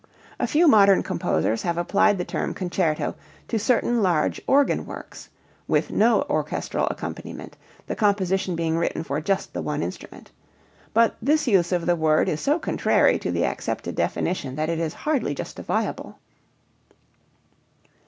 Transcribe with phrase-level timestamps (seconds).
[0.39, 3.13] A few modern composers have applied the term concerto
[3.47, 5.29] to certain large organ works
[5.67, 10.31] (with no orchestral accompaniment, the composition being written for just the one instrument),
[10.91, 14.79] but this use of the word is so contrary to the accepted definition that it
[14.79, 16.17] is hardly justifiable.